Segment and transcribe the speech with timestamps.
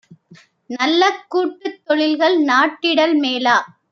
[0.69, 3.57] நல்லகூட் டுத்தொழில்கள் நாட்டிடல் மேலா?